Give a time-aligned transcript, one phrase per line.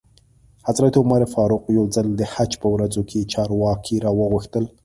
[0.69, 4.65] حضرت عمر فاروق یو ځل د حج په ورځو کې چارواکي را وغوښتل.